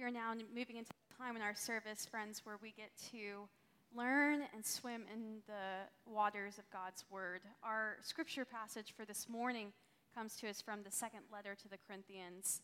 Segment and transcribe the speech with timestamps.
[0.00, 3.46] We are now moving into a time in our service, friends, where we get to
[3.94, 7.42] learn and swim in the waters of God's Word.
[7.62, 9.74] Our scripture passage for this morning
[10.14, 12.62] comes to us from the second letter to the Corinthians,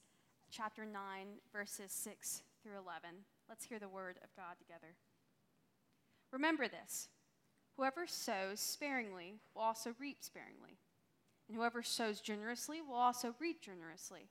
[0.51, 3.11] chapter 9, verses 6 through 11.
[3.51, 4.95] Let's hear the Word of God together.
[6.33, 7.09] Remember this
[7.77, 10.79] whoever sows sparingly will also reap sparingly,
[11.49, 14.31] and whoever sows generously will also reap generously.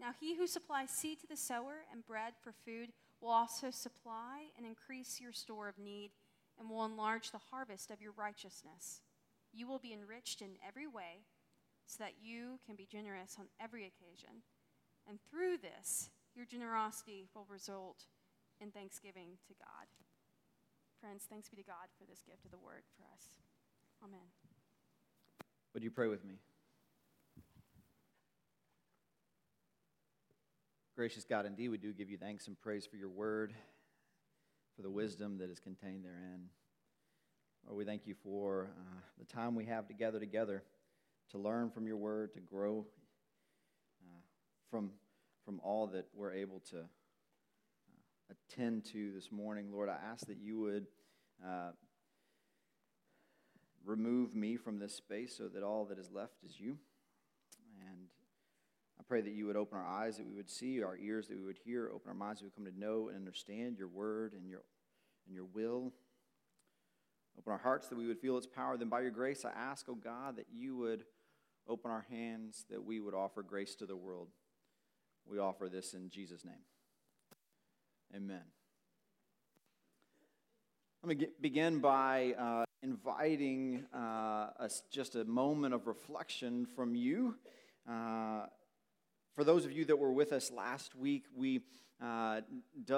[0.00, 2.90] Now, he who supplies seed to the sower and bread for food
[3.20, 6.10] will also supply and increase your store of need
[6.58, 9.00] and will enlarge the harvest of your righteousness.
[9.52, 11.24] You will be enriched in every way
[11.86, 14.42] so that you can be generous on every occasion.
[15.08, 18.06] And through this, your generosity will result
[18.60, 19.86] in thanksgiving to God.
[21.00, 23.40] Friends, thanks be to God for this gift of the word for us.
[24.02, 24.26] Amen.
[25.74, 26.38] Would you pray with me?
[30.96, 33.52] Gracious God, indeed, we do give you thanks and praise for your word,
[34.76, 36.44] for the wisdom that is contained therein.
[37.66, 40.62] Lord, we thank you for uh, the time we have together together
[41.32, 42.86] to learn from your word, to grow
[44.04, 44.20] uh,
[44.70, 44.92] from,
[45.44, 46.82] from all that we're able to uh,
[48.30, 49.72] attend to this morning.
[49.72, 50.86] Lord, I ask that you would
[51.44, 51.72] uh,
[53.84, 56.78] remove me from this space so that all that is left is you.
[59.08, 61.44] Pray that you would open our eyes, that we would see, our ears, that we
[61.44, 64.32] would hear, open our minds, that we would come to know and understand your word
[64.32, 64.62] and your,
[65.26, 65.92] and your will.
[67.38, 68.76] Open our hearts that we would feel its power.
[68.76, 71.04] Then, by your grace, I ask, oh God, that you would
[71.68, 74.28] open our hands, that we would offer grace to the world.
[75.26, 76.54] We offer this in Jesus' name.
[78.14, 78.42] Amen.
[81.02, 86.94] Let me get, begin by uh, inviting uh, us just a moment of reflection from
[86.94, 87.34] you.
[87.90, 88.46] Uh,
[89.34, 91.60] for those of you that were with us last week, we
[92.00, 92.40] uh,
[92.84, 92.94] do,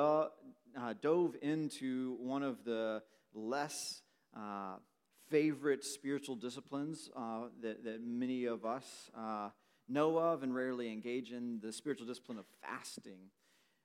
[0.78, 3.02] uh, dove into one of the
[3.34, 4.02] less
[4.36, 4.76] uh,
[5.30, 9.48] favorite spiritual disciplines uh, that, that, many of us uh,
[9.88, 13.30] know of and rarely engage in the spiritual discipline of fasting.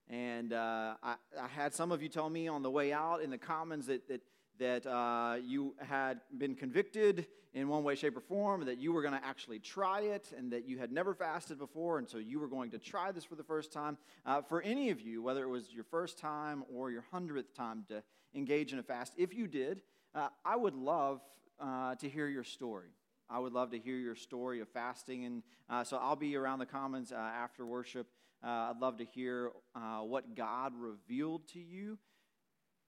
[0.10, 3.30] And uh, I, I, had some of you tell me on the way out in
[3.30, 4.22] the Commons that, that
[4.62, 9.02] that uh, you had been convicted in one way, shape, or form, that you were
[9.02, 12.40] going to actually try it, and that you had never fasted before, and so you
[12.40, 13.98] were going to try this for the first time.
[14.24, 17.84] Uh, for any of you, whether it was your first time or your hundredth time
[17.88, 18.04] to
[18.36, 19.82] engage in a fast, if you did,
[20.14, 21.22] uh, I would love
[21.60, 22.92] uh, to hear your story.
[23.32, 26.60] I would love to hear your story of fasting, and uh, so I'll be around
[26.60, 28.06] the Commons uh, after worship.
[28.44, 29.52] I'd love to hear
[30.04, 31.98] what God revealed to you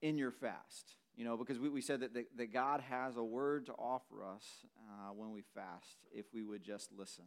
[0.04, 0.98] in your fast.
[1.16, 4.24] You know, because we, we said that, that, that God has a word to offer
[4.24, 4.44] us
[4.78, 7.26] uh, when we fast if we would just listen.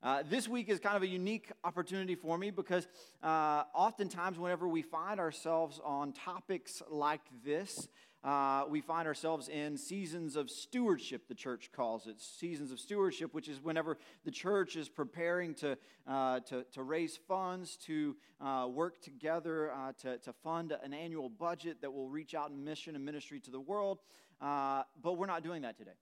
[0.00, 2.86] Uh, this week is kind of a unique opportunity for me because
[3.20, 7.88] uh, oftentimes, whenever we find ourselves on topics like this,
[8.24, 12.20] uh, we find ourselves in seasons of stewardship, the church calls it.
[12.20, 17.16] Seasons of stewardship, which is whenever the church is preparing to, uh, to, to, raise
[17.16, 22.34] funds, to uh, work together, uh, to, to fund an annual budget that will reach
[22.34, 24.00] out in mission and ministry to the world.
[24.40, 25.96] Uh, but we're not doing that today.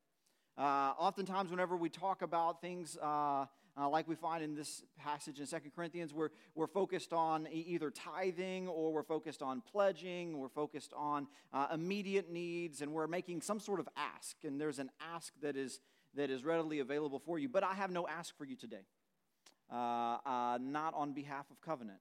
[0.56, 2.96] Uh, oftentimes, whenever we talk about things,
[3.78, 7.90] uh, like we find in this passage in Second Corinthians, we're, we're focused on either
[7.90, 13.42] tithing or we're focused on pledging, we're focused on uh, immediate needs, and we're making
[13.42, 14.36] some sort of ask.
[14.44, 15.80] And there's an ask that is,
[16.14, 17.48] that is readily available for you.
[17.48, 18.86] But I have no ask for you today,
[19.70, 21.98] uh, uh not on behalf of covenant.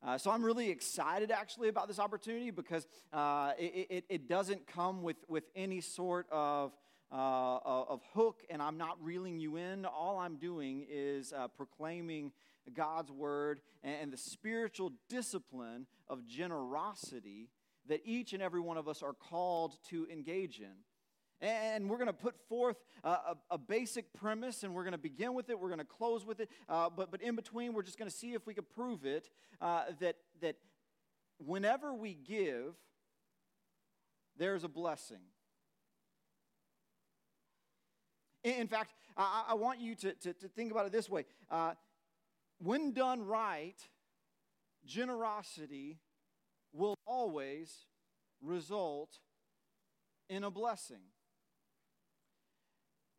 [0.00, 4.68] Uh, so I'm really excited actually about this opportunity because uh, it, it, it, doesn't
[4.68, 6.72] come with, with any sort of
[7.10, 9.84] uh, of hook and I'm not reeling you in.
[9.84, 12.32] All I'm doing is uh, proclaiming
[12.74, 17.48] God's word and, and the spiritual discipline of generosity
[17.88, 20.74] that each and every one of us are called to engage in.
[21.40, 24.98] And we're going to put forth a, a, a, basic premise, and we're going to
[24.98, 25.58] begin with it.
[25.58, 26.50] We're going to close with it.
[26.68, 29.30] Uh, but, but in between, we're just going to see if we can prove it
[29.60, 30.56] uh, that, that
[31.38, 32.74] whenever we give,
[34.36, 35.18] there's a blessing.
[38.56, 41.74] In fact, I, I want you to, to, to, think about it this way uh,
[42.58, 43.76] when done right,
[44.84, 45.98] generosity
[46.72, 47.86] will always
[48.40, 49.18] result
[50.28, 51.02] in a blessing.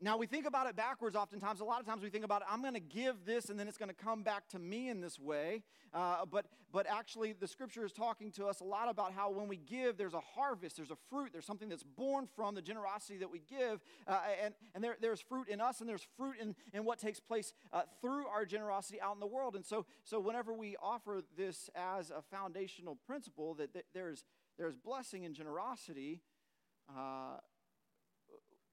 [0.01, 1.59] Now, we think about it backwards oftentimes.
[1.59, 3.67] A lot of times we think about, it, I'm going to give this and then
[3.67, 5.61] it's going to come back to me in this way.
[5.93, 9.49] Uh, but, but actually, the scripture is talking to us a lot about how when
[9.49, 13.17] we give, there's a harvest, there's a fruit, there's something that's born from the generosity
[13.17, 13.81] that we give.
[14.07, 17.19] Uh, and and there, there's fruit in us and there's fruit in, in what takes
[17.19, 19.55] place uh, through our generosity out in the world.
[19.55, 24.23] And so, so whenever we offer this as a foundational principle, that, that there's,
[24.57, 26.21] there's blessing in generosity,
[26.89, 27.37] uh,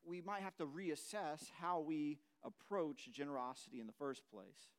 [0.07, 4.71] we might have to reassess how we approach generosity in the first place.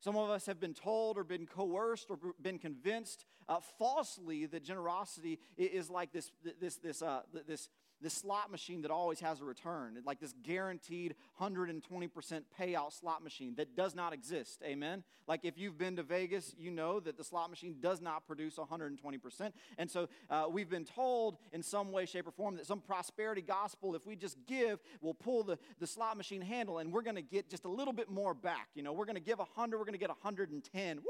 [0.00, 4.64] Some of us have been told or been coerced or been convinced uh, falsely that
[4.64, 6.30] generosity is like this,
[6.60, 7.68] this, this, uh, this
[8.02, 13.54] this slot machine that always has a return, like this guaranteed 120% payout slot machine
[13.56, 14.60] that does not exist.
[14.64, 15.04] Amen?
[15.28, 18.56] Like if you've been to Vegas, you know that the slot machine does not produce
[18.56, 19.52] 120%.
[19.78, 23.42] And so uh, we've been told in some way, shape, or form that some prosperity
[23.42, 27.16] gospel, if we just give, we'll pull the, the slot machine handle and we're going
[27.16, 28.68] to get just a little bit more back.
[28.74, 30.96] You know, we're going to give 100, we're going to get 110.
[30.96, 31.02] Woo,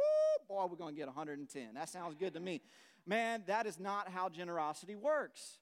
[0.48, 1.74] boy, we're going to get 110.
[1.74, 2.60] That sounds good to me.
[3.06, 5.58] Man, that is not how generosity works.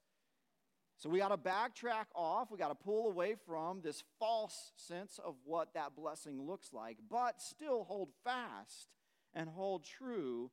[1.01, 2.51] So we got to backtrack off.
[2.51, 6.97] We got to pull away from this false sense of what that blessing looks like,
[7.09, 8.87] but still hold fast
[9.33, 10.51] and hold true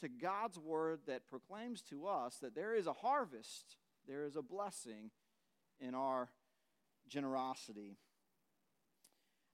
[0.00, 3.76] to God's word that proclaims to us that there is a harvest,
[4.08, 5.12] there is a blessing
[5.78, 6.30] in our
[7.06, 7.98] generosity.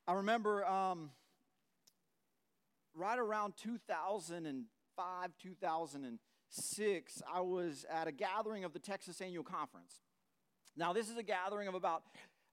[0.08, 1.10] I remember um,
[2.94, 6.18] right around 2005, 2000.
[6.50, 10.00] 6, I was at a gathering of the Texas Annual Conference.
[10.76, 12.02] Now, this is a gathering of about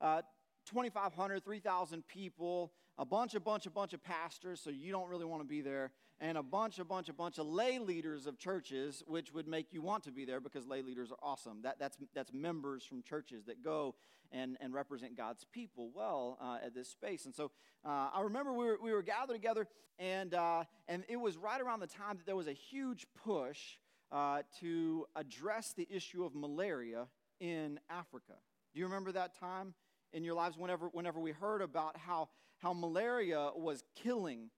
[0.02, 0.22] uh,
[0.66, 5.26] 2,500, 3,000 people, a bunch, a bunch, a bunch of pastors, so you don't really
[5.26, 8.38] want to be there, and a bunch, a bunch, a bunch of lay leaders of
[8.38, 11.62] churches, which would make you want to be there because lay leaders are awesome.
[11.64, 13.96] That, that's, that's members from churches that go
[14.32, 17.26] and, and represent God's people well uh, at this space.
[17.26, 17.52] And so
[17.86, 19.68] uh, I remember we were, we were gathered together,
[20.00, 23.78] and, uh, and it was right around the time that there was a huge push
[24.14, 27.08] uh, to address the issue of malaria
[27.40, 28.34] in Africa.
[28.74, 29.74] Do you remember that time
[30.14, 32.30] in your lives whenever, whenever we heard about how,
[32.60, 34.52] how malaria was killing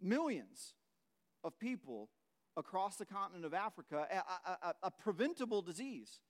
[0.00, 0.74] millions
[1.42, 2.08] of people
[2.56, 6.20] across the continent of Africa, a, a, a preventable disease,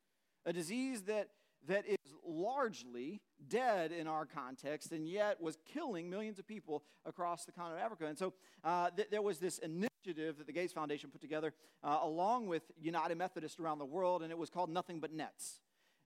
[0.46, 1.28] a disease that
[1.66, 7.44] that is largely dead in our context and yet was killing millions of people across
[7.44, 8.06] the continent of Africa.
[8.06, 9.58] And so uh, th- there was this
[10.04, 11.52] initiative that the Gates Foundation put together
[11.82, 15.60] uh, along with United Methodist around the world, and it was called Nothing But Nets.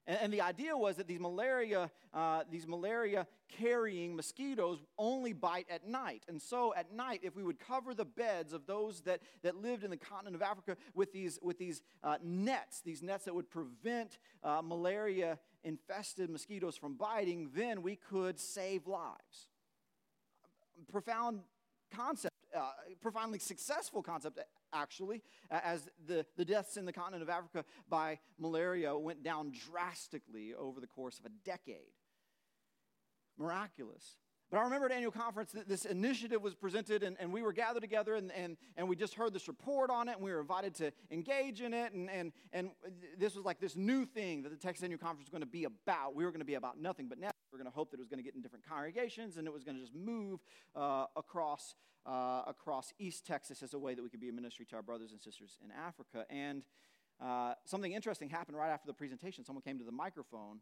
[0.07, 5.67] And, and the idea was that these malaria, uh, these malaria carrying mosquitoes only bite
[5.69, 6.23] at night.
[6.27, 9.83] And so at night, if we would cover the beds of those that, that lived
[9.83, 13.49] in the continent of Africa with these, with these uh, nets, these nets that would
[13.49, 19.49] prevent uh, malaria infested mosquitoes from biting, then we could save lives.
[20.89, 21.41] Profound
[21.93, 24.39] concept, uh, profoundly successful concept
[24.73, 30.53] actually, as the, the deaths in the continent of Africa by malaria went down drastically
[30.53, 31.93] over the course of a decade.
[33.37, 34.15] Miraculous.
[34.51, 37.53] But I remember at annual conference that this initiative was presented, and, and we were
[37.53, 40.39] gathered together, and, and, and we just heard this report on it, and we were
[40.39, 41.93] invited to engage in it.
[41.93, 42.71] And, and, and
[43.17, 45.65] this was like this new thing that the Texas Annual Conference was going to be
[45.65, 46.15] about.
[46.15, 47.29] We were going to be about nothing but now.
[47.51, 49.47] We were going to hope that it was going to get in different congregations, and
[49.47, 50.39] it was going to just move
[50.75, 51.75] uh, across,
[52.05, 54.83] uh, across East Texas as a way that we could be a ministry to our
[54.83, 56.25] brothers and sisters in Africa.
[56.29, 56.63] And
[57.19, 59.43] uh, something interesting happened right after the presentation.
[59.43, 60.59] Someone came to the microphone.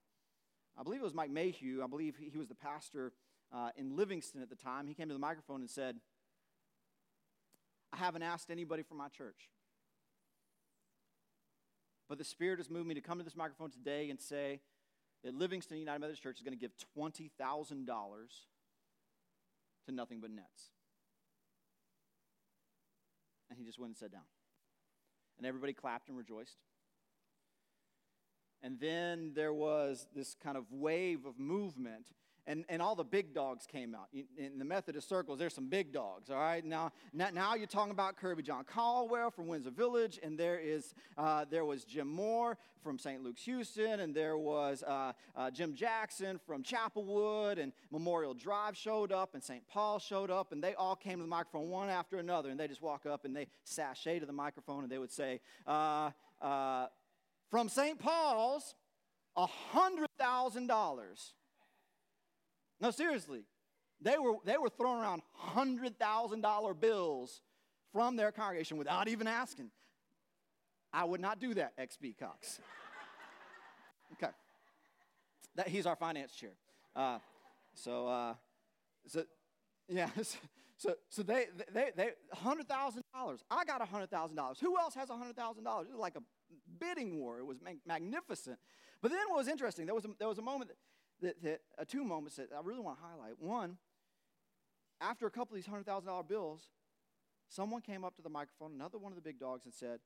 [0.78, 1.82] I believe it was Mike Mayhew.
[1.84, 3.12] I believe he was the pastor
[3.54, 5.98] uh, in Livingston at the time, he came to the microphone and said,
[7.94, 9.50] I haven't asked anybody from my church.
[12.10, 14.62] But the Spirit has moved me to come to this microphone today and say
[15.24, 17.88] that Livingston United Methodist Church is going to give $20,000
[19.86, 20.72] to nothing but nets.
[23.50, 24.22] And he just went and sat down.
[25.38, 26.58] And everybody clapped and rejoiced.
[28.62, 32.08] And then there was this kind of wave of movement
[32.48, 34.08] and, and all the big dogs came out.
[34.38, 36.64] In the Methodist circles, there's some big dogs, all right?
[36.64, 41.66] Now, now you're talking about Kirbyjon Caldwell from Windsor Village, and there, is, uh, there
[41.66, 43.22] was Jim Moore from St.
[43.22, 49.12] Luke's Houston, and there was uh, uh, Jim Jackson from Chapelwood, and Memorial Drive showed
[49.12, 49.68] up, and St.
[49.68, 52.68] Paul showed up, and they all came to the microphone one after another, and they
[52.68, 56.12] just walk up and they sashay to the microphone, and they would say, uh,
[56.42, 56.88] uh,
[57.52, 58.00] from St.
[58.00, 58.74] Paul's,
[59.38, 61.34] $100,000
[62.80, 63.44] no, seriously.
[64.02, 65.22] They were, they were throwing around
[65.56, 67.42] $100,000 bills
[67.92, 69.72] from their congregation without even asking.
[70.94, 72.60] I would not do that, XB Cox.
[74.14, 74.32] okay.
[75.56, 76.52] That, he's our finance chair.
[76.96, 77.18] Uh,
[77.74, 78.34] so, uh,
[79.08, 79.24] so,
[79.90, 80.10] yeah,
[80.78, 83.02] so, so they, they, they, $100,000.
[83.50, 84.60] I got $100,000.
[84.60, 85.38] Who else has $100,000?
[85.58, 86.24] It was like a
[86.80, 87.40] bidding war.
[87.40, 88.60] It was mag- magnificent.
[89.02, 90.78] But then what was interesting, there was a, there was a moment, that,
[91.22, 93.40] that, that uh, two moments that I really want to highlight.
[93.40, 93.78] One,
[95.02, 96.68] after a couple of these $100,000 bills,
[97.50, 100.00] someone came up to the microphone, another one of the big dogs, and said,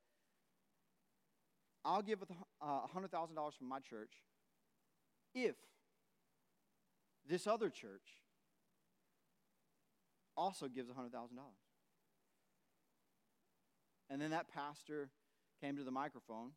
[1.83, 2.19] I'll give
[2.61, 4.11] uh, $100,000 from my church
[5.33, 5.55] if
[7.27, 8.21] this other church
[10.37, 11.09] also gives $100,000.
[14.09, 15.09] And then that pastor
[15.61, 16.51] came to the microphone.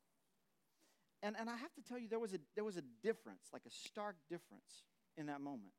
[1.25, 3.63] And, and I have to tell you, there was, a, there was a difference, like
[3.67, 4.85] a stark difference
[5.17, 5.73] in that moment.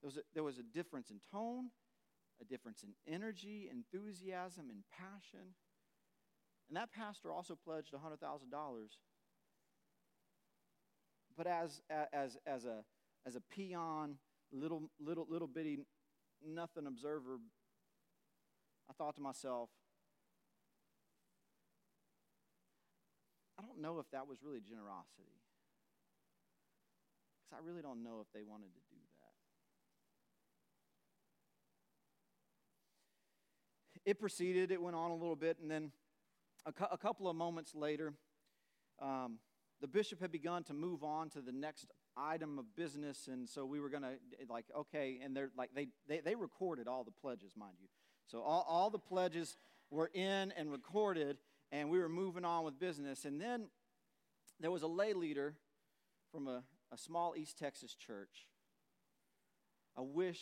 [0.00, 1.66] There was, a, there was a difference in tone,
[2.40, 5.54] a difference in energy, enthusiasm, and passion.
[6.68, 8.16] And that pastor also pledged $100,000.
[11.36, 12.82] But as, as, as, a,
[13.26, 14.14] as a peon,
[14.52, 15.80] little, little, little bitty,
[16.42, 17.36] nothing observer,
[18.88, 19.68] I thought to myself,
[23.60, 25.36] I don't know if that was really generosity.
[27.44, 28.96] Because I really don't know if they wanted to do
[34.04, 34.10] that.
[34.10, 35.92] It proceeded, it went on a little bit, and then
[36.64, 38.14] a, cu- a couple of moments later,
[39.00, 39.38] um,
[39.82, 41.86] the bishop had begun to move on to the next
[42.16, 44.14] item of business, and so we were going to,
[44.48, 47.88] like, okay, and they're like, they, they, they recorded all the pledges, mind you.
[48.26, 49.58] So all, all the pledges
[49.90, 51.36] were in and recorded,
[51.72, 53.24] and we were moving on with business.
[53.24, 53.68] And then
[54.58, 55.54] there was a lay leader
[56.32, 56.62] from a,
[56.92, 58.46] a small East Texas church.
[59.96, 60.40] I wish,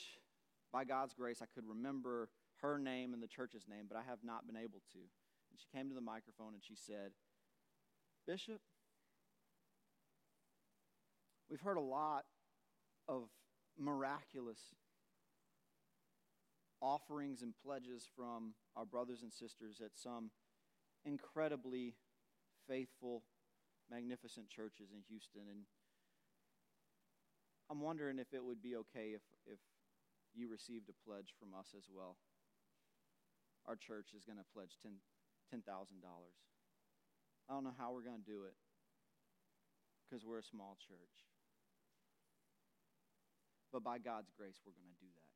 [0.72, 2.28] by God's grace, I could remember
[2.62, 4.98] her name and the church's name, but I have not been able to.
[4.98, 7.12] And she came to the microphone and she said,
[8.26, 8.60] Bishop,
[11.48, 12.24] we've heard a lot
[13.08, 13.28] of
[13.78, 14.58] miraculous
[16.80, 20.30] offerings and pledges from our brothers and sisters at some
[21.04, 21.94] incredibly
[22.68, 23.22] faithful,
[23.90, 25.48] magnificent churches in Houston.
[25.48, 25.64] And
[27.70, 29.58] I'm wondering if it would be okay if, if
[30.34, 32.16] you received a pledge from us as well.
[33.66, 34.96] Our church is going to pledge $10,000.
[35.48, 38.52] $10, I don't know how we're going to do it
[40.04, 41.24] because we're a small church.
[43.72, 45.32] But by God's grace, we're going to do that.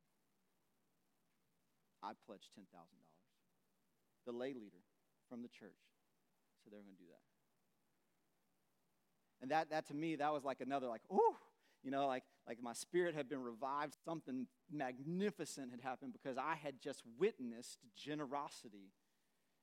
[2.05, 2.69] I pledged $10,000.
[4.27, 4.85] The lay leader
[5.33, 5.81] from the church.
[6.63, 7.23] So they're going to do that.
[9.41, 11.35] And that, that to me, that was like another, like, ooh,
[11.83, 13.97] you know, like, like my spirit had been revived.
[14.05, 18.93] Something magnificent had happened because I had just witnessed generosity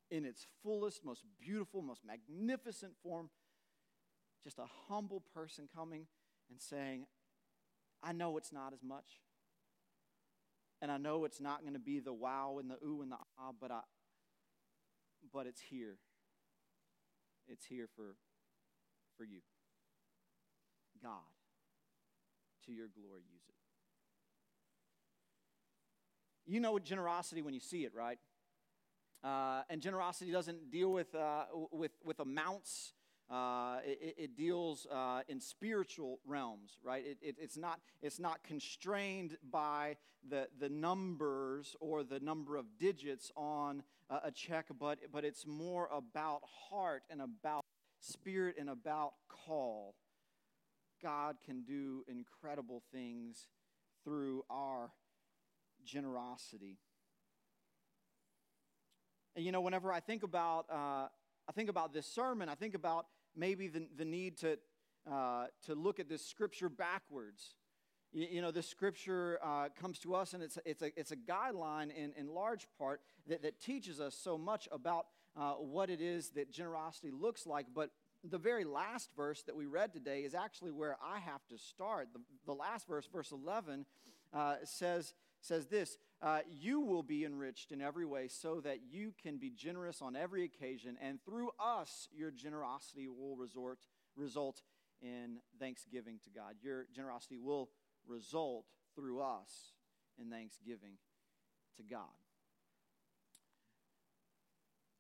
[0.10, 3.30] in its fullest, most beautiful, most magnificent form.
[4.44, 6.08] Just a humble person coming
[6.50, 7.06] and saying,
[8.02, 9.22] I know it's not as much.
[10.82, 13.18] And I know it's not going to be the wow and the ooh and the
[13.38, 13.82] ah, but I,
[15.34, 15.98] but it's here.
[17.48, 18.16] It's here for,
[19.18, 19.40] for you.
[21.02, 21.12] God,
[22.66, 23.56] to your glory, use it.
[26.46, 28.20] You know what generosity when you see it, right?
[29.24, 32.94] Uh, and generosity doesn't deal with, uh, with, with amounts.
[33.30, 37.06] Uh, it, it, deals uh, in spiritual realms, right?
[37.06, 39.98] It, it, it's, not, it's not constrained by
[40.28, 45.46] the, the numbers or the number of digits on uh, a check, but, but it's
[45.46, 47.64] more about heart and about
[48.00, 49.96] spirit and about call.
[51.02, 53.48] God can do incredible things
[54.04, 54.92] through our
[55.86, 56.78] generosity.
[59.36, 61.08] And you know, whenever I think about, uh,
[61.48, 64.58] I think about this sermon, I think about maybe the, the need to,
[65.10, 67.56] uh, to look at this scripture backwards.
[68.12, 71.16] You, you know, this scripture uh, comes to us, and it's, it's, a, it's a
[71.16, 76.02] guideline in, in large part that, that teaches us so much about uh, what it
[76.02, 77.68] is that generosity looks like.
[77.74, 77.92] But
[78.24, 82.10] the very last verse that we read today is actually where I have to start.
[82.14, 83.86] The, the last verse, verse 11,
[84.34, 89.14] uh, says, says this uh, You will be enriched in every way so that you
[89.22, 93.80] can be generous on every occasion, and through us, your generosity will resort,
[94.16, 94.62] result
[95.02, 96.56] in thanksgiving to God.
[96.62, 97.70] Your generosity will
[98.10, 99.74] result through us
[100.20, 100.98] in thanksgiving
[101.78, 102.02] to God.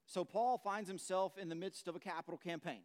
[0.05, 2.81] So, Paul finds himself in the midst of a capital campaign.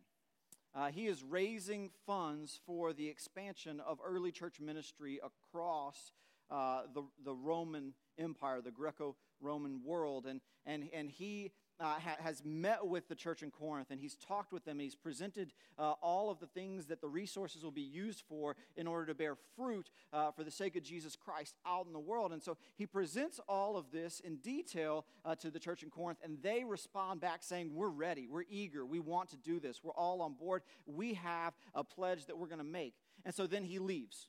[0.75, 6.12] Uh, he is raising funds for the expansion of early church ministry across
[6.50, 10.26] uh, the, the Roman Empire, the Greco Roman world.
[10.26, 14.14] And, and, and he uh, ha- has met with the church in Corinth and he's
[14.14, 14.78] talked with them.
[14.78, 18.87] He's presented uh, all of the things that the resources will be used for in
[18.87, 22.33] order to bear fruit uh, for the sake of Jesus Christ out in the world.
[22.33, 26.19] And so he presents all of this in detail uh, to the church in Corinth,
[26.23, 29.93] and they respond back saying, We're ready, we're eager, we want to do this, we're
[29.93, 32.95] all on board, we have a pledge that we're going to make.
[33.25, 34.28] And so then he leaves.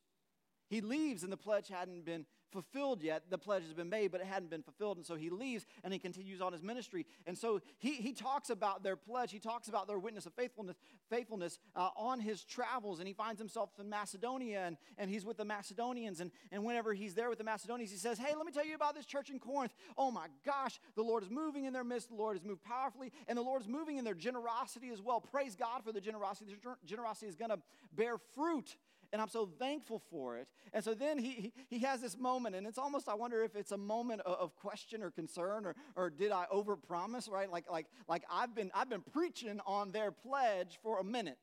[0.67, 3.23] He leaves, and the pledge hadn't been fulfilled yet.
[3.29, 4.97] The pledge has been made, but it hadn't been fulfilled.
[4.97, 7.05] And so he leaves and he continues on his ministry.
[7.25, 9.31] And so he, he talks about their pledge.
[9.31, 10.77] He talks about their witness of faithfulness,
[11.09, 12.99] faithfulness uh, on his travels.
[12.99, 16.19] And he finds himself in Macedonia and, and he's with the Macedonians.
[16.19, 18.75] And, and whenever he's there with the Macedonians, he says, Hey, let me tell you
[18.75, 19.73] about this church in Corinth.
[19.97, 22.09] Oh my gosh, the Lord is moving in their midst.
[22.09, 23.11] The Lord has moved powerfully.
[23.27, 25.19] And the Lord is moving in their generosity as well.
[25.19, 26.53] Praise God for the generosity.
[26.53, 27.59] The generosity is going to
[27.93, 28.75] bear fruit
[29.11, 30.47] and I'm so thankful for it.
[30.73, 33.71] And so then he, he, has this moment, and it's almost, I wonder if it's
[33.71, 37.49] a moment of, of question or concern, or, or did I overpromise, right?
[37.49, 41.37] Like, like, like I've, been, I've been preaching on their pledge for a minute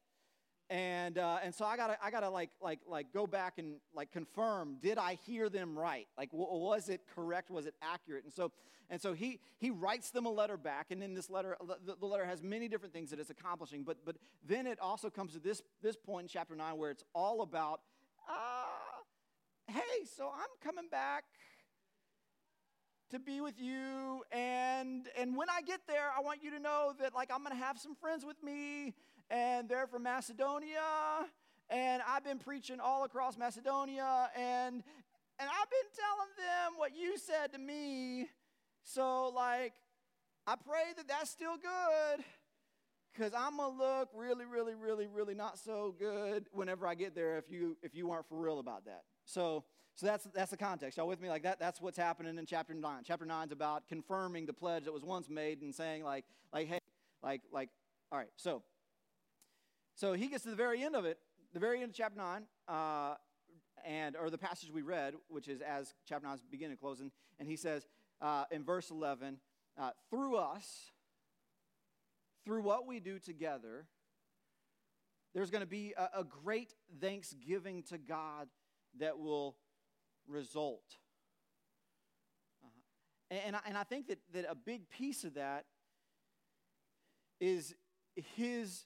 [0.73, 4.11] and uh, and so I gotta I gotta like like like go back and like
[4.11, 6.09] confirm did I hear them right?
[6.17, 7.50] Like w- was it correct?
[7.50, 8.25] Was it accurate?
[8.25, 8.52] And so
[8.88, 12.07] and so he he writes them a letter back and in this letter the, the
[12.07, 15.38] letter has many different things that it's accomplishing but but then it also comes to
[15.38, 17.81] this this point in chapter nine where it's all about
[18.29, 18.64] uh,
[19.69, 21.25] hey so I'm coming back
[23.11, 26.95] to be with you and and when I get there I want you to know
[26.99, 28.95] that like I'm gonna have some friends with me
[29.32, 31.26] and they're from Macedonia,
[31.70, 34.82] and I've been preaching all across Macedonia, and
[35.38, 38.28] and I've been telling them what you said to me.
[38.84, 39.72] So like,
[40.46, 42.24] I pray that that's still good,
[43.12, 47.38] because I'm gonna look really, really, really, really not so good whenever I get there
[47.38, 49.02] if you if you weren't for real about that.
[49.24, 49.64] So.
[49.94, 50.96] So that's, that's the context.
[50.96, 51.28] Y'all with me?
[51.28, 53.02] Like that, that's what's happening in chapter 9.
[53.06, 56.66] Chapter 9 is about confirming the pledge that was once made and saying, like, like,
[56.66, 56.78] hey,
[57.22, 57.68] like, like,
[58.10, 58.62] all right, so
[60.02, 61.16] so he gets to the very end of it,
[61.54, 63.15] the very end of chapter 9, uh,
[63.86, 67.12] and or the passage we read, which is as chapter 9 is beginning and closing,
[67.38, 67.86] and he says
[68.21, 69.36] uh, in verse 11,
[69.78, 70.91] uh, through us,
[72.45, 73.86] through what we do together,
[75.36, 78.49] there's going to be a, a, great thanksgiving to God
[78.99, 79.54] that will
[80.26, 80.82] result.
[82.65, 82.80] Uh-huh.
[83.30, 85.67] And, and, I, and I think that, that a big piece of that
[87.41, 87.76] is
[88.34, 88.84] his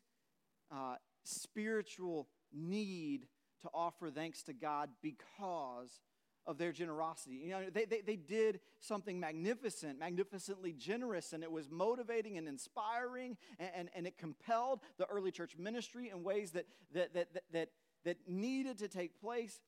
[0.70, 3.26] uh, spiritual need
[3.62, 6.00] to offer thanks to God because
[6.46, 7.40] of their generosity.
[7.42, 12.46] You know, they, they, they did something magnificent, magnificently generous, and it was motivating and
[12.46, 17.34] inspiring, and, and, and it compelled the early church ministry in ways that, that, that,
[17.34, 17.68] that, that,
[18.04, 19.60] that needed to take place.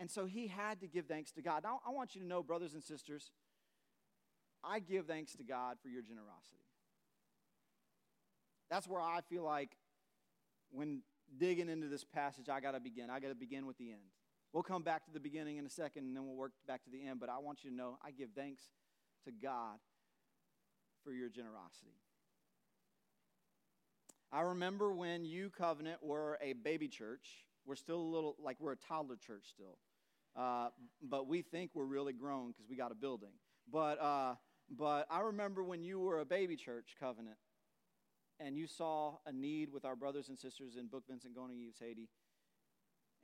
[0.00, 1.62] And so he had to give thanks to God.
[1.62, 3.30] Now, I want you to know, brothers and sisters,
[4.64, 6.58] I give thanks to God for your generosity.
[8.68, 9.76] That's where I feel like
[10.74, 11.02] when
[11.38, 13.10] digging into this passage, I got to begin.
[13.10, 14.02] I got to begin with the end.
[14.52, 16.90] We'll come back to the beginning in a second and then we'll work back to
[16.90, 17.18] the end.
[17.20, 18.62] But I want you to know I give thanks
[19.24, 19.78] to God
[21.02, 21.94] for your generosity.
[24.32, 27.46] I remember when you covenant were a baby church.
[27.66, 29.78] We're still a little like we're a toddler church still,
[30.36, 30.68] uh,
[31.02, 33.30] but we think we're really grown because we got a building.
[33.72, 34.34] But uh,
[34.70, 37.36] but I remember when you were a baby church covenant,
[38.40, 42.08] and you saw a need with our brothers and sisters in Book Vincent Eves, Haiti,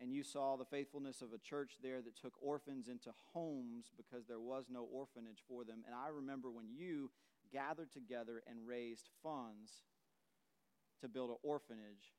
[0.00, 4.26] and you saw the faithfulness of a church there that took orphans into homes because
[4.26, 5.82] there was no orphanage for them.
[5.84, 7.10] And I remember when you
[7.52, 9.70] gathered together and raised funds
[11.00, 12.14] to build an orphanage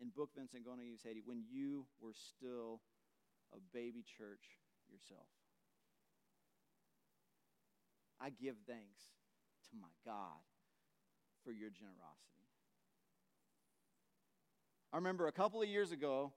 [0.00, 2.80] in Book Vincent Eves, Haiti, when you were still
[3.52, 5.26] a baby church yourself.
[8.20, 9.02] I give thanks
[9.70, 10.42] to my God
[11.48, 12.44] for your generosity.
[14.92, 16.30] I remember a couple of years ago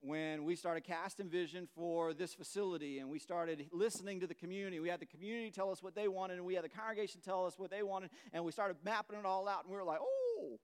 [0.00, 4.78] when we started casting vision for this facility and we started listening to the community.
[4.78, 7.44] We had the community tell us what they wanted and we had the congregation tell
[7.44, 9.98] us what they wanted and we started mapping it all out and we were like,
[10.00, 10.60] oh,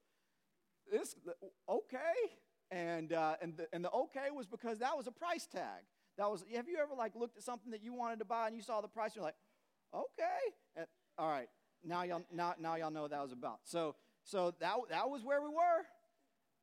[0.92, 1.16] this,
[1.68, 1.98] okay.
[2.70, 5.82] And, uh, and, the, and the okay was because that was a price tag.
[6.18, 8.54] That was, have you ever like looked at something that you wanted to buy and
[8.54, 9.34] you saw the price and you're like,
[9.92, 10.54] okay.
[10.76, 10.86] And,
[11.18, 11.48] all right,
[11.84, 13.60] now y'all, now, now y'all know what that was about.
[13.64, 15.84] So, so that, that was where we were.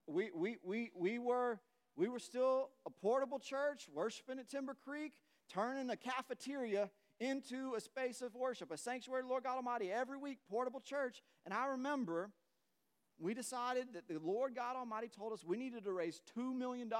[0.07, 1.59] We, we, we, we, were,
[1.95, 5.13] we were still a portable church, worshiping at Timber Creek,
[5.51, 10.39] turning a cafeteria into a space of worship, a sanctuary Lord God Almighty every week,
[10.49, 11.21] portable church.
[11.45, 12.29] And I remember
[13.17, 16.91] we decided that the Lord God Almighty told us we needed to raise $2 million.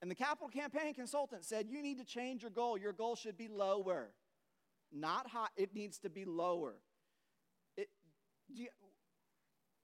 [0.00, 2.78] And the capital campaign consultant said, You need to change your goal.
[2.78, 4.10] Your goal should be lower.
[4.92, 6.74] Not high, it needs to be lower.
[7.76, 7.88] It,
[8.48, 8.68] you,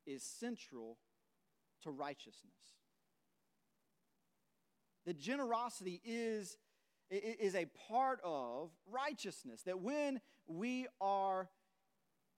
[0.07, 0.99] is central
[1.83, 2.53] to righteousness.
[5.07, 6.57] That generosity is,
[7.11, 9.63] is a part of righteousness.
[9.63, 11.49] That when we are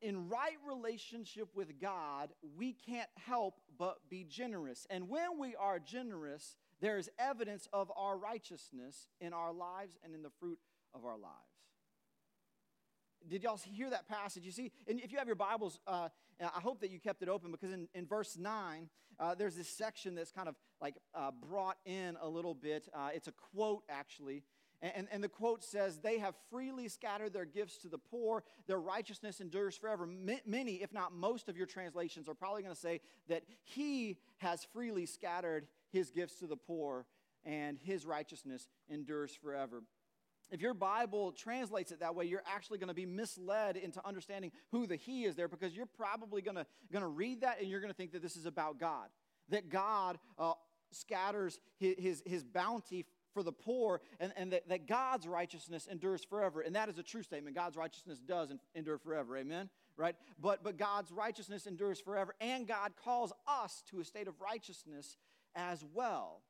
[0.01, 4.87] in right relationship with God, we can't help but be generous.
[4.91, 10.15] And when we are generous, there is evidence of our righteousness in our lives and
[10.15, 10.59] in the fruit
[10.95, 11.54] of our lives.
[13.29, 14.45] Did y'all hear that passage?
[14.45, 16.09] You see, and if you have your Bibles, uh,
[16.41, 19.69] I hope that you kept it open because in, in verse 9, uh, there's this
[19.69, 22.89] section that's kind of like uh, brought in a little bit.
[22.93, 24.43] Uh, it's a quote, actually.
[24.83, 28.43] And, and, the quote says, They have freely scattered their gifts to the poor.
[28.67, 30.07] Their righteousness endures forever.
[30.07, 34.67] Many, if not most, of your translations are probably going to say that He has
[34.75, 37.07] freely scattered His gifts to the poor,
[37.45, 39.85] and His righteousness endures forever.
[40.55, 44.53] If your Bible translates it that way, you're actually going to be misled into understanding
[44.71, 47.69] who the He is there because you're probably going to, going to read that and
[47.69, 49.09] you're going to think that this is about God.
[49.49, 50.53] That God uh,
[50.93, 56.23] scatters his, his, his, bounty for the poor and, and that, that God's righteousness endures
[56.23, 56.61] forever.
[56.61, 57.57] And that is a true statement.
[57.57, 59.37] God's righteousness does endure forever.
[59.37, 59.71] Amen?
[59.97, 60.15] Right?
[60.41, 65.17] But, but God's righteousness endures forever and God calls us to a state of righteousness
[65.57, 66.43] as well.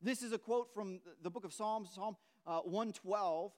[0.00, 2.16] This is a quote from the book of Psalms, Psalm
[2.48, 3.52] uh, 112.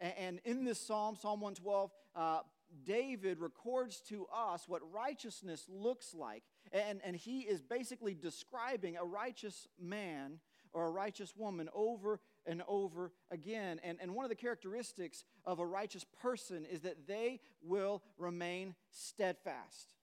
[0.00, 2.38] And in this psalm, Psalm 112, uh,
[2.84, 6.42] David records to us what righteousness looks like.
[6.72, 10.40] And, and he is basically describing a righteous man
[10.72, 13.80] or a righteous woman over and over again.
[13.82, 18.74] And, and one of the characteristics of a righteous person is that they will remain
[18.90, 19.94] steadfast.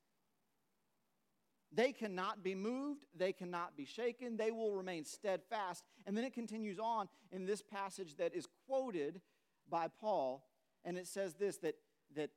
[1.77, 5.83] They cannot be moved, they cannot be shaken, they will remain steadfast.
[6.07, 9.21] And then it continues on in this passage that is quoted
[9.69, 10.43] by Paul,
[10.83, 11.75] and it says this that,
[12.15, 12.31] that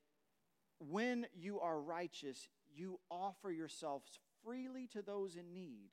[0.79, 5.89] when you are righteous, you offer yourselves freely to those in need.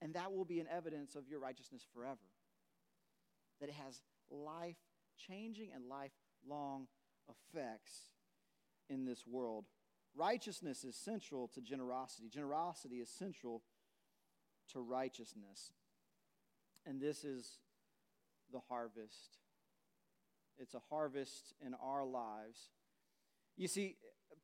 [0.00, 2.16] And that will be an evidence of your righteousness forever.
[3.60, 4.78] That it has life
[5.28, 6.86] changing and lifelong
[7.28, 7.92] effects
[8.88, 9.66] in this world.
[10.16, 13.62] Righteousness is central to generosity, generosity is central
[14.72, 15.72] to righteousness.
[16.86, 17.58] And this is
[18.52, 19.38] the harvest.
[20.58, 22.70] It's a harvest in our lives.
[23.56, 23.96] You see,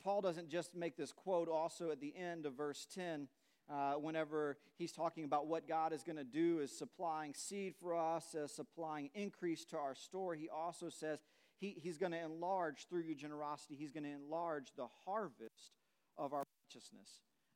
[0.03, 3.29] Paul doesn't just make this quote also at the end of verse 10.
[3.71, 7.95] Uh, whenever he's talking about what God is going to do is supplying seed for
[7.95, 11.21] us, uh, supplying increase to our store, he also says
[11.63, 15.79] he, he's going to enlarge through your generosity, he's going to enlarge the harvest
[16.19, 17.09] of our righteousness.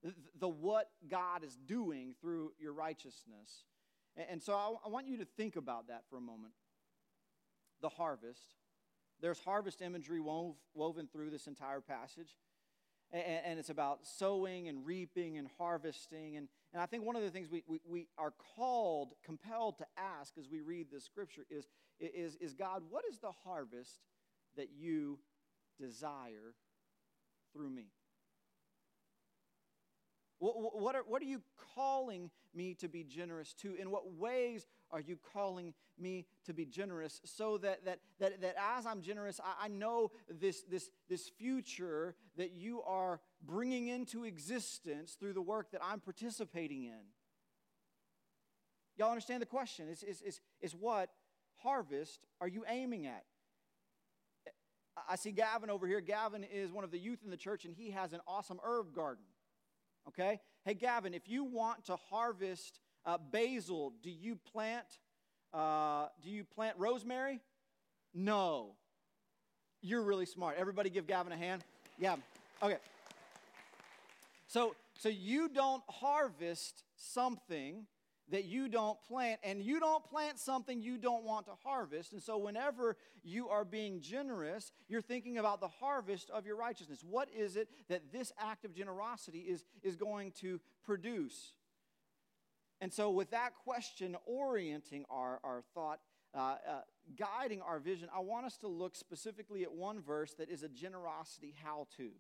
[0.05, 3.64] The, the what God is doing through your righteousness.
[4.16, 6.53] And, and so I, I want you to think about that for a moment.
[7.83, 8.55] The harvest.
[9.21, 12.37] There's harvest imagery wove, woven through this entire passage.
[13.12, 16.37] and, and it's about sowing and reaping and harvesting.
[16.37, 19.87] And, and I think one of the things we, we, we are called, compelled to
[19.97, 21.67] ask as we read this scripture is,
[21.99, 24.03] is, is God, what is the harvest
[24.59, 25.19] that you
[25.81, 26.53] desire
[27.55, 27.87] through me?
[30.39, 31.41] What, what, are, what are you
[31.75, 33.75] calling me to be generous to?
[33.77, 38.55] In what ways are you calling me to be generous so that, that, that, that
[38.77, 44.25] as I'm generous, I, I know this, this, this future that you are bringing into
[44.25, 47.01] existence through the work that I'm participating in?
[48.96, 49.88] Y'all understand the question?
[49.88, 51.11] Is, is, is, is what
[51.57, 53.25] harvest are you aiming at?
[55.09, 56.01] I see Gavin over here.
[56.01, 58.94] Gavin is one of the youth in the church, and he has an awesome herb
[58.94, 59.25] garden.
[60.09, 60.40] Okay?
[60.64, 64.87] Hey, Gavin, if you want to harvest uh, basil, do you plant?
[65.53, 67.40] Uh, do you plant rosemary?
[68.14, 68.77] No.
[69.83, 70.57] You're really smart.
[70.59, 71.62] Everybody, give Gavin a hand.
[71.99, 72.16] Yeah.
[72.62, 72.79] Okay.
[74.47, 77.87] So, so you don't harvest something
[78.29, 82.13] that you don't plant, and you don't plant something you don't want to harvest.
[82.13, 87.05] And so, whenever you are being generous, you're thinking about the harvest of your righteousness.
[87.09, 91.53] What is it that this act of generosity is, is going to produce?
[92.81, 96.01] And so, with that question orienting our, our thought,
[96.35, 96.57] uh, uh,
[97.17, 100.69] guiding our vision, I want us to look specifically at one verse that is a
[100.69, 102.11] generosity how to.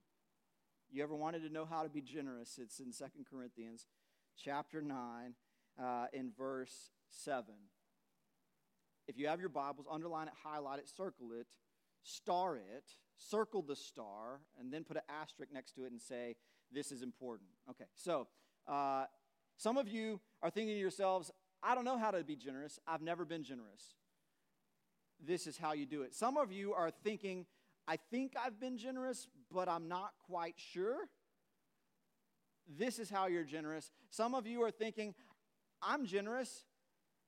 [0.96, 2.58] You ever wanted to know how to be generous?
[2.58, 3.84] It's in Second Corinthians
[4.42, 5.34] chapter 9
[5.78, 7.44] uh, in verse 7.
[9.06, 11.48] If you have your Bibles, underline it, highlight it, circle it,
[12.02, 12.84] star it,
[13.18, 16.34] circle the star, and then put an asterisk next to it and say,
[16.72, 17.50] This is important.
[17.68, 18.28] Okay, so
[18.66, 19.04] uh,
[19.58, 21.30] some of you are thinking to yourselves,
[21.62, 22.78] I don't know how to be generous.
[22.86, 23.96] I've never been generous.
[25.22, 26.14] This is how you do it.
[26.14, 27.44] Some of you are thinking,
[27.86, 31.08] I think I've been generous, but I'm not quite sure.
[32.68, 33.90] This is how you're generous.
[34.10, 35.14] Some of you are thinking,
[35.82, 36.64] I'm generous,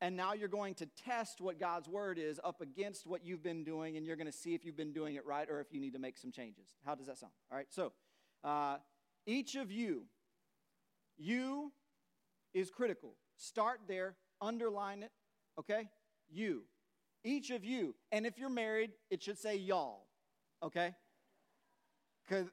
[0.00, 3.64] and now you're going to test what God's word is up against what you've been
[3.64, 5.80] doing, and you're going to see if you've been doing it right or if you
[5.80, 6.74] need to make some changes.
[6.84, 7.32] How does that sound?
[7.50, 7.92] All right, so
[8.44, 8.78] uh,
[9.26, 10.04] each of you,
[11.16, 11.72] you
[12.54, 13.14] is critical.
[13.36, 15.10] Start there, underline it,
[15.58, 15.88] okay?
[16.28, 16.62] You.
[17.24, 17.94] Each of you.
[18.10, 20.06] And if you're married, it should say y'all,
[20.62, 20.94] okay?
[22.28, 22.46] Because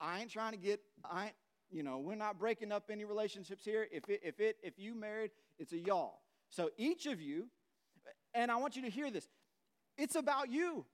[0.00, 1.34] I ain't trying to get, I ain't,
[1.70, 3.86] you know, we're not breaking up any relationships here.
[3.90, 6.20] If it, if it, if you married, it's a y'all.
[6.50, 7.48] So each of you,
[8.34, 9.28] and I want you to hear this.
[9.96, 10.84] It's about you.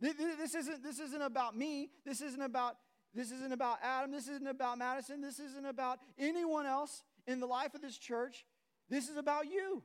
[0.00, 1.90] This isn't, this isn't about me.
[2.04, 2.76] This isn't about,
[3.14, 4.10] this isn't about Adam.
[4.10, 5.20] This isn't about Madison.
[5.20, 8.46] This isn't about anyone else in the life of this church.
[8.88, 9.82] This is about you.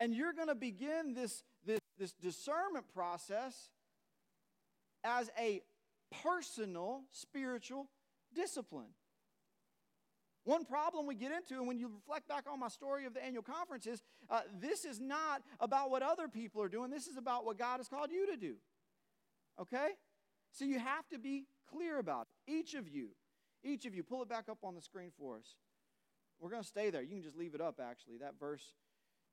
[0.00, 3.68] And you're going to begin this, this, this discernment process
[5.04, 5.62] as a
[6.22, 7.88] personal spiritual
[8.34, 8.90] discipline.
[10.44, 13.22] One problem we get into, and when you reflect back on my story of the
[13.22, 16.90] annual conference, is uh, this is not about what other people are doing.
[16.90, 18.54] This is about what God has called you to do.
[19.60, 19.88] Okay?
[20.52, 22.50] So you have to be clear about it.
[22.50, 23.08] Each of you,
[23.62, 25.56] each of you, pull it back up on the screen for us.
[26.40, 27.02] We're going to stay there.
[27.02, 28.18] You can just leave it up, actually.
[28.18, 28.72] That verse,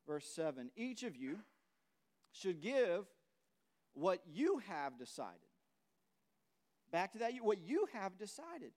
[0.06, 0.70] verse 7.
[0.76, 1.40] Each of you
[2.32, 3.06] should give
[3.94, 5.45] what you have decided.
[6.96, 8.72] Back to that, what you have decided.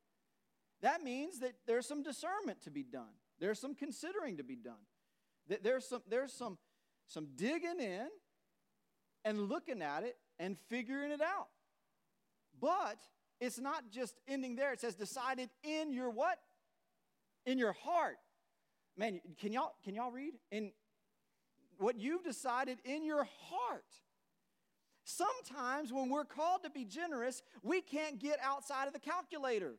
[0.82, 3.14] That means that there's some discernment to be done.
[3.38, 4.82] There's some considering to be done.
[5.46, 6.58] that There's some, there's some,
[7.06, 8.08] some digging in
[9.24, 11.46] and looking at it and figuring it out.
[12.60, 12.98] But
[13.40, 14.72] it's not just ending there.
[14.72, 16.38] It says decided in your what?
[17.46, 18.16] In your heart.
[18.96, 20.34] Man, can y'all can y'all read?
[20.50, 20.72] In
[21.78, 23.84] what you've decided in your heart.
[25.08, 29.76] Sometimes when we're called to be generous, we can't get outside of the calculator.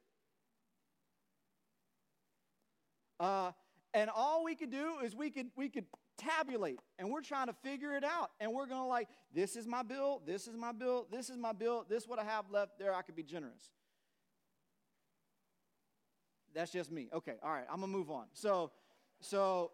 [3.19, 3.51] Uh,
[3.93, 5.85] and all we could do is we could we could
[6.17, 9.67] tabulate and we're trying to figure it out and we're going to like this is
[9.67, 12.45] my bill this is my bill this is my bill this is what i have
[12.49, 13.69] left there i could be generous.
[16.55, 17.07] That's just me.
[17.13, 18.25] Okay all right i'm gonna move on.
[18.33, 18.71] So
[19.21, 19.73] so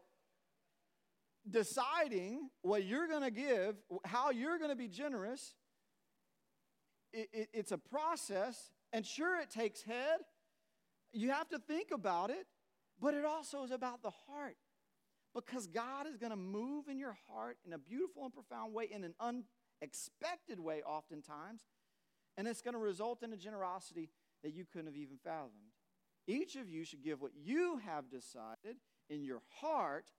[1.50, 5.54] deciding what you're gonna give how you're gonna be generous
[7.14, 10.20] it, it, it's a process and sure it takes head
[11.14, 12.48] you have to think about it
[13.00, 14.58] but it also is about the heart
[15.36, 18.88] because God is going to move in your heart in a beautiful and profound way,
[18.90, 21.66] in an unexpected way, oftentimes,
[22.38, 24.10] and it's going to result in a generosity
[24.44, 25.52] that you couldn't have even fathomed.
[26.26, 28.78] Each of you should give what you have decided
[29.10, 30.12] in your heart,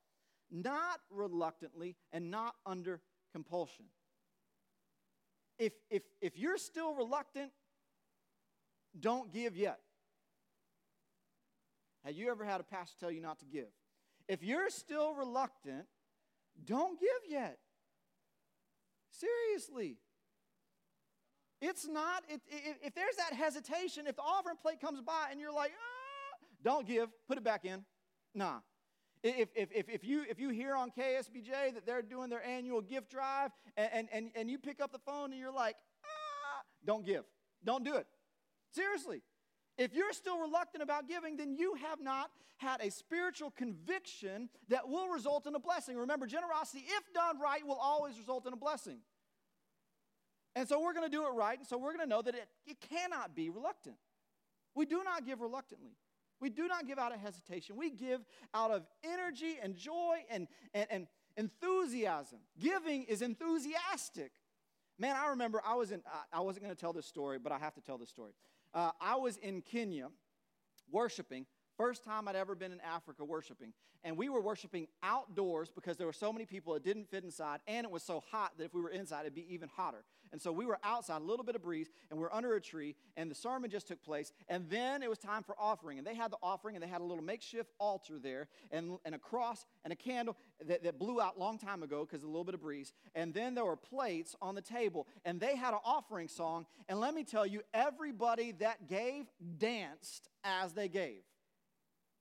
[0.51, 3.01] not reluctantly and not under
[3.33, 3.87] compulsion.
[5.59, 7.51] If, if, if you're still reluctant,
[8.99, 9.81] don't give yet.
[12.05, 13.69] Have you ever had a pastor tell you not to give?
[14.29, 15.87] If you're still reluctant,
[16.65, 17.59] don't give yet.
[19.11, 19.97] Seriously.
[21.63, 25.41] It's not, it, it, if there's that hesitation, if the offering plate comes by and
[25.41, 27.85] you're like, ah, don't give, put it back in.
[28.35, 28.59] Nah.
[29.23, 32.81] If, if, if, if, you, if you hear on KSBJ that they're doing their annual
[32.81, 37.05] gift drive and, and, and, you pick up the phone and you're like, ah, don't
[37.05, 37.25] give.
[37.65, 38.07] Don't do it.
[38.71, 39.23] Seriously.
[39.79, 44.89] If you're still reluctant about giving, then you have not had a spiritual conviction that
[44.89, 45.97] will result in a blessing.
[45.97, 48.99] Remember, generosity, if done right, will always result in a blessing.
[50.55, 52.35] And so we're going to do it right, and so we're going to know that
[52.35, 53.97] it, it cannot be reluctant.
[54.75, 55.93] We do not give reluctantly.
[56.41, 57.77] We do not give out of hesitation.
[57.77, 58.21] We give
[58.53, 62.39] out of energy and joy and, and, and enthusiasm.
[62.59, 64.33] Giving is enthusiastic.
[64.99, 67.59] Man, I remember I was in, I wasn't going to tell this story, but I
[67.59, 68.33] have to tell this story.
[68.73, 70.09] Uh, I was in Kenya
[70.91, 73.73] worshiping, First time I'd ever been in Africa worshiping.
[74.03, 77.61] And we were worshiping outdoors because there were so many people it didn't fit inside,
[77.67, 80.05] and it was so hot that if we were inside, it'd be even hotter.
[80.33, 82.95] And so we were outside, a little bit of breeze, and we're under a tree,
[83.17, 84.33] and the sermon just took place.
[84.49, 85.99] And then it was time for offering.
[85.99, 89.15] And they had the offering, and they had a little makeshift altar there, and, and
[89.15, 90.37] a cross and a candle
[90.67, 92.93] that, that blew out long time ago because of a little bit of breeze.
[93.15, 96.67] And then there were plates on the table, and they had an offering song.
[96.89, 99.27] And let me tell you, everybody that gave
[99.59, 101.23] danced as they gave.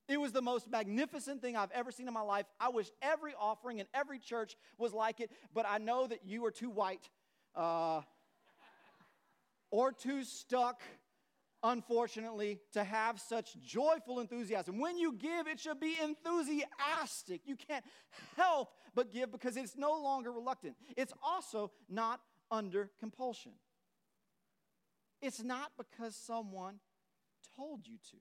[0.08, 2.46] It was the most magnificent thing I've ever seen in my life.
[2.60, 6.44] I wish every offering in every church was like it, but I know that you
[6.46, 7.08] are too white
[7.56, 8.02] uh,
[9.70, 10.82] or too stuck,
[11.62, 14.78] unfortunately, to have such joyful enthusiasm.
[14.78, 17.40] When you give, it should be enthusiastic.
[17.44, 17.84] You can't
[18.36, 20.76] help but give because it's no longer reluctant.
[20.96, 23.52] It's also not under compulsion.
[25.20, 26.78] It's not because someone
[27.56, 28.16] told you to.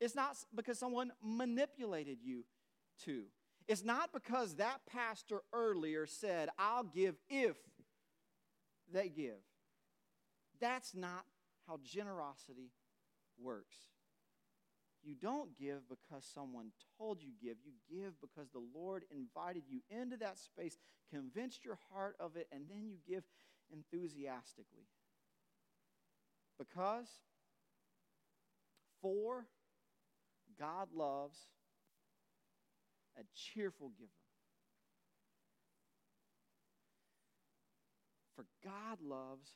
[0.00, 2.44] It's not because someone manipulated you
[3.04, 3.24] to.
[3.68, 7.56] It's not because that pastor earlier said, I'll give if
[8.92, 9.40] they give.
[10.60, 11.24] That's not
[11.66, 12.70] how generosity
[13.42, 13.76] works.
[15.02, 17.56] You don't give because someone told you give.
[17.64, 20.78] You give because the Lord invited you into that space,
[21.12, 23.22] convinced your heart of it, and then you give
[23.72, 24.86] enthusiastically.
[26.58, 27.08] Because
[29.00, 29.46] for
[30.58, 31.38] God loves
[33.18, 34.10] a cheerful giver.
[38.34, 39.50] For God loves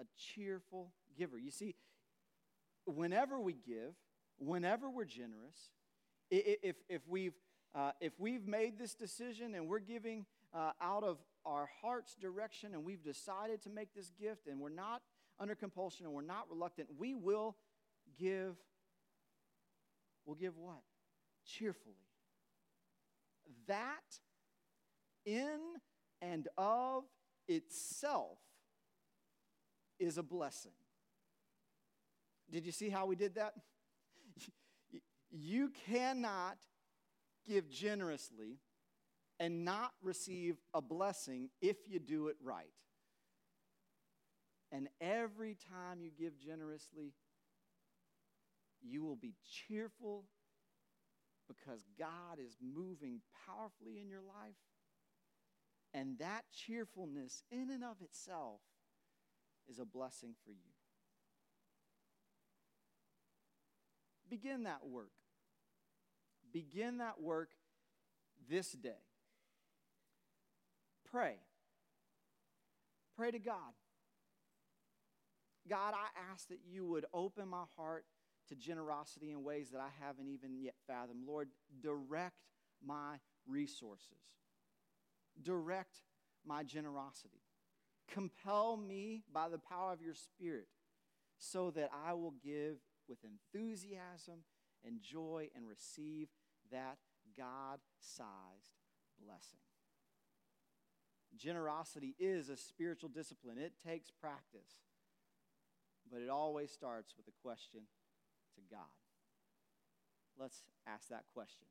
[0.00, 1.38] a cheerful giver.
[1.38, 1.74] You see,
[2.86, 3.94] whenever we give,
[4.38, 5.70] whenever we're generous,
[6.30, 7.34] if, if, we've,
[7.74, 12.74] uh, if we've made this decision and we're giving uh, out of our heart's direction
[12.74, 15.02] and we've decided to make this gift and we're not
[15.38, 17.56] under compulsion and we're not reluctant, we will
[18.18, 18.56] give
[20.26, 20.82] will give what?
[21.46, 21.94] Cheerfully.
[23.66, 24.18] That
[25.24, 25.58] in
[26.20, 27.04] and of
[27.48, 28.38] itself
[29.98, 30.72] is a blessing.
[32.50, 33.54] Did you see how we did that?
[35.30, 36.58] You cannot
[37.46, 38.58] give generously
[39.40, 42.72] and not receive a blessing if you do it right.
[44.70, 47.12] And every time you give generously,
[48.84, 49.34] you will be
[49.66, 50.24] cheerful
[51.48, 54.56] because God is moving powerfully in your life.
[55.92, 58.60] And that cheerfulness, in and of itself,
[59.68, 60.74] is a blessing for you.
[64.28, 65.12] Begin that work.
[66.52, 67.50] Begin that work
[68.48, 68.90] this day.
[71.10, 71.36] Pray.
[73.16, 73.74] Pray to God.
[75.68, 78.04] God, I ask that you would open my heart
[78.48, 81.26] to generosity in ways that I haven't even yet fathomed.
[81.26, 81.48] Lord,
[81.80, 82.44] direct
[82.84, 84.22] my resources,
[85.42, 85.96] direct
[86.46, 87.42] my generosity.
[88.10, 90.68] Compel me by the power of your Spirit
[91.38, 92.76] so that I will give
[93.08, 94.44] with enthusiasm
[94.84, 96.28] and joy and receive
[96.70, 96.98] that
[97.36, 98.76] God sized
[99.24, 99.60] blessing.
[101.36, 104.84] Generosity is a spiritual discipline, it takes practice,
[106.10, 107.80] but it always starts with a question
[108.54, 108.90] to God?
[110.38, 111.66] Let's ask that question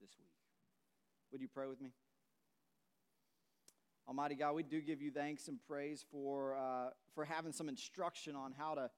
[0.00, 0.30] this week.
[1.32, 1.90] Would you pray with me?
[4.06, 8.36] Almighty God, we do give you thanks and praise for, uh, for having some instruction
[8.36, 8.90] on how to,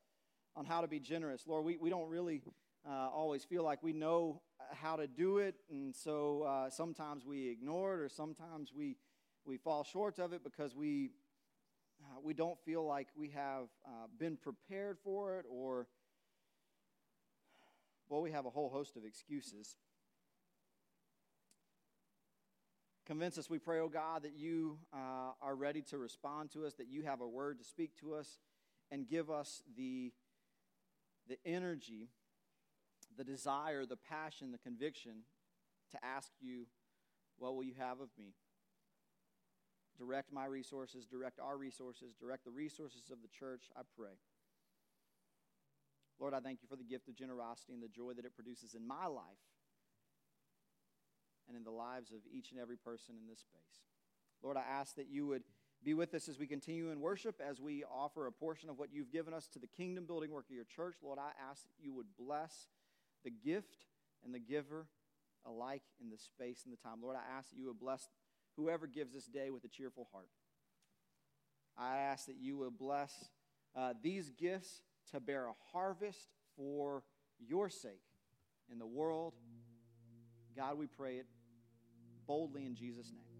[0.56, 1.44] on how to be generous.
[1.46, 2.42] Lord, we, we don't really
[2.84, 4.42] uh, always feel like we know
[4.72, 8.96] how to do it, and so uh, sometimes we ignore it, or sometimes we,
[9.44, 11.10] we fall short of it because we,
[12.02, 15.86] uh, we don't feel like we have uh, been prepared for it, or,
[18.08, 19.76] well, we have a whole host of excuses.
[23.06, 26.74] Convince us, we pray, oh God, that you uh, are ready to respond to us,
[26.74, 28.38] that you have a word to speak to us,
[28.90, 30.12] and give us the,
[31.28, 32.08] the energy,
[33.16, 35.22] the desire, the passion, the conviction
[35.92, 36.66] to ask you,
[37.38, 38.34] What will you have of me?
[39.98, 44.18] Direct my resources, direct our resources, direct the resources of the church, I pray.
[46.18, 48.74] Lord, I thank you for the gift of generosity and the joy that it produces
[48.74, 49.24] in my life
[51.46, 53.84] and in the lives of each and every person in this space.
[54.42, 55.42] Lord, I ask that you would
[55.84, 58.92] be with us as we continue in worship, as we offer a portion of what
[58.92, 60.96] you've given us to the kingdom building work of your church.
[61.02, 62.68] Lord, I ask that you would bless
[63.24, 63.84] the gift
[64.24, 64.86] and the giver
[65.46, 66.98] alike in the space and the time.
[67.02, 68.08] Lord, I ask that you would bless
[68.56, 70.30] whoever gives this day with a cheerful heart.
[71.78, 73.28] I ask that you would bless
[73.76, 77.02] uh, these gifts to bear a harvest for
[77.38, 78.02] your sake
[78.70, 79.34] in the world.
[80.56, 81.26] God, we pray it
[82.26, 83.35] boldly in Jesus' name.